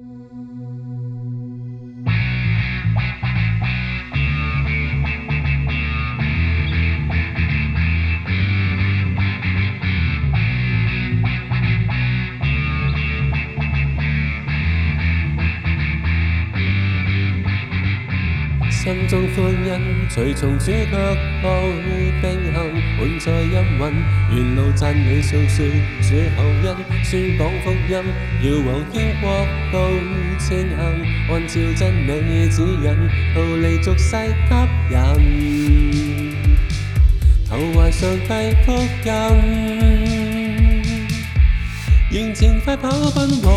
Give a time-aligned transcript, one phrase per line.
[0.00, 0.39] Mm-hmm.
[18.82, 19.72] 心中欢欣，
[20.08, 20.96] 随从主却步
[22.22, 22.54] 并行，
[22.96, 23.92] 满载音韵，
[24.38, 25.66] 沿路赞美诉说
[26.00, 26.74] 最后因
[27.04, 28.02] 宣讲福音，
[28.40, 29.30] 遥望天国
[29.70, 29.86] 到
[30.38, 30.78] 前行，
[31.28, 32.86] 按照真理指引，
[33.34, 34.16] 逃离俗世
[34.48, 34.54] 吸
[34.94, 34.98] 引，
[37.50, 38.32] 投怀上帝
[38.64, 38.72] 福
[39.04, 39.08] 音，
[42.12, 43.52] 迎前快跑奔往，